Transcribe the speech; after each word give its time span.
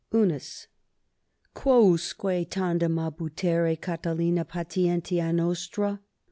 _=1.= 0.27 0.65
Quo 1.53 1.93
usque 1.93 2.49
tandem 2.49 2.95
abutere, 2.97 3.79
Catilina, 3.79 4.43
patientia 4.43 5.31
nostra? 5.31 6.01